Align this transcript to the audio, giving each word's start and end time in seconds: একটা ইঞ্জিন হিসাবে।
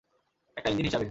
একটা 0.57 0.69
ইঞ্জিন 0.69 0.85
হিসাবে। 0.85 0.99